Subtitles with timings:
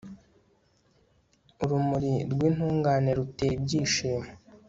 [1.63, 4.27] urumuri rw'intungane rutera ibyishimo